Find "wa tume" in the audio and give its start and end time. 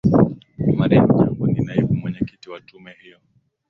2.51-2.91